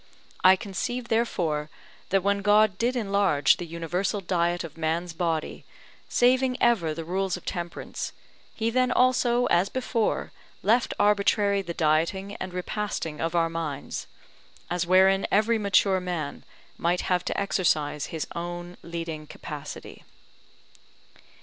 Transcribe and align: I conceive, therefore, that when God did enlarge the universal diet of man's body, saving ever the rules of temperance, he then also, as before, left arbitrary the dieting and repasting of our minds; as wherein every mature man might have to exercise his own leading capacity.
I 0.43 0.55
conceive, 0.55 1.09
therefore, 1.09 1.69
that 2.09 2.23
when 2.23 2.41
God 2.41 2.79
did 2.79 2.95
enlarge 2.95 3.57
the 3.57 3.67
universal 3.67 4.19
diet 4.19 4.63
of 4.63 4.75
man's 4.75 5.13
body, 5.13 5.63
saving 6.09 6.57
ever 6.59 6.95
the 6.95 7.05
rules 7.05 7.37
of 7.37 7.45
temperance, 7.45 8.11
he 8.55 8.71
then 8.71 8.91
also, 8.91 9.45
as 9.51 9.69
before, 9.69 10.31
left 10.63 10.95
arbitrary 10.99 11.61
the 11.61 11.75
dieting 11.75 12.33
and 12.37 12.51
repasting 12.51 13.21
of 13.21 13.35
our 13.35 13.45
minds; 13.47 14.07
as 14.71 14.87
wherein 14.87 15.27
every 15.29 15.59
mature 15.59 15.99
man 15.99 16.45
might 16.79 17.01
have 17.01 17.23
to 17.25 17.39
exercise 17.39 18.07
his 18.07 18.25
own 18.33 18.77
leading 18.81 19.27
capacity. 19.27 20.03